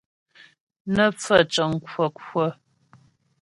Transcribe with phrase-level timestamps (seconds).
[0.93, 2.49] Nə́ pfaə̂ cəŋ kwə́kwə́.